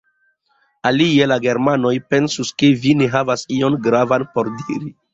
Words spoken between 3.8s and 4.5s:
gravan